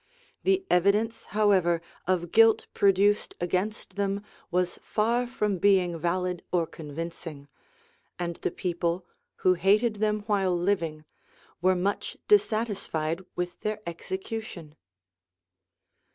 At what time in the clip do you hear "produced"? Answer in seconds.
2.73-3.35